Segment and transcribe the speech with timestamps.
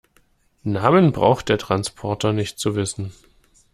[0.63, 3.11] Namen braucht der Transporter nicht zu wissen.